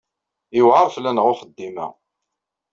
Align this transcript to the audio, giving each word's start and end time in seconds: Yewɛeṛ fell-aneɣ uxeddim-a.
Yewɛeṛ 0.57 0.87
fell-aneɣ 0.95 1.25
uxeddim-a. 1.33 1.87